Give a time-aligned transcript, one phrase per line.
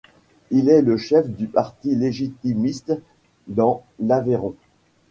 [0.49, 2.91] Il est le chef du parti légitimiste
[3.45, 4.55] dans l'Aveyron.